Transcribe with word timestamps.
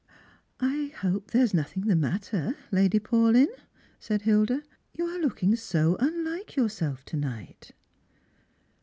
"I 0.59 0.93
hope 1.01 1.29
there 1.29 1.43
is 1.43 1.53
nothing 1.53 1.83
the 1.83 1.95
matter, 1.95 2.57
Lady 2.71 2.97
Paulyn?" 2.99 3.49
said 3.99 4.23
Hilda;" 4.23 4.63
you 4.97 5.05
are 5.05 5.19
looking 5.21 5.55
so 5.55 5.95
^^nhke 5.97 6.55
yourself 6.55 7.05
to 7.05 7.17
night." 7.17 7.69